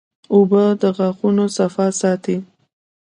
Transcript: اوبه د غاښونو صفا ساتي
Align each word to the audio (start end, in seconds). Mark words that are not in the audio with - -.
اوبه 0.33 0.63
د 0.81 0.83
غاښونو 0.97 1.45
صفا 1.57 1.87
ساتي 1.99 2.37